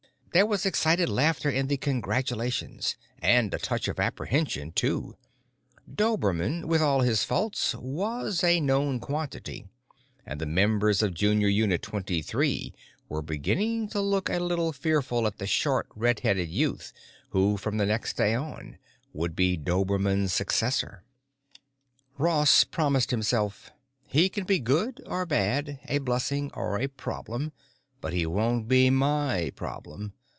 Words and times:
There 0.33 0.45
was 0.45 0.65
excited 0.65 1.09
laughter 1.09 1.49
in 1.49 1.67
the 1.67 1.75
congratulations, 1.75 2.95
and 3.21 3.53
a 3.53 3.57
touch 3.59 3.89
of 3.89 3.99
apprehension 3.99 4.71
too: 4.71 5.17
Dobermann, 5.93 6.69
with 6.69 6.81
all 6.81 7.01
his 7.01 7.25
faults, 7.25 7.75
was 7.75 8.41
a 8.41 8.61
known 8.61 9.01
quantity, 9.01 9.65
and 10.25 10.39
the 10.39 10.45
members 10.45 11.01
of 11.03 11.13
Junior 11.15 11.49
Unit 11.49 11.81
Twenty 11.81 12.21
Three 12.21 12.73
were 13.09 13.21
beginning 13.21 13.89
to 13.89 13.99
look 13.99 14.29
a 14.29 14.39
little 14.39 14.71
fearfully 14.71 15.25
at 15.25 15.37
the 15.37 15.45
short, 15.45 15.89
redheaded 15.97 16.47
youth 16.47 16.93
who, 17.31 17.57
from 17.57 17.75
the 17.75 17.85
next 17.85 18.15
day 18.15 18.33
on, 18.33 18.77
would 19.11 19.35
be 19.35 19.57
Dobermann's 19.57 20.31
successor. 20.31 21.03
Ross 22.17 22.63
promised 22.63 23.11
himself: 23.11 23.69
He 24.07 24.29
can 24.29 24.45
be 24.45 24.59
good 24.59 25.03
or 25.05 25.25
bad, 25.25 25.81
a 25.89 25.97
blessing 25.97 26.51
or 26.53 26.79
a 26.79 26.87
problem. 26.87 27.51
But 27.99 28.13
he 28.13 28.25
won't 28.25 28.69
be 28.69 28.89
my 28.89 29.51
problem. 29.57 30.13